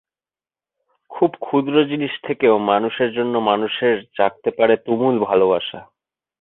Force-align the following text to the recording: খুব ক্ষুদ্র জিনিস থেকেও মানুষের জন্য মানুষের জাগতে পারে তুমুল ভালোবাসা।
খুব 1.11 1.31
ক্ষুদ্র 1.41 1.75
জিনিস 1.83 2.13
থেকেও 2.23 2.55
মানুষের 2.71 3.09
জন্য 3.13 3.33
মানুষের 3.43 3.95
জাগতে 4.17 4.49
পারে 4.51 4.75
তুমুল 4.77 5.15
ভালোবাসা। 5.25 5.79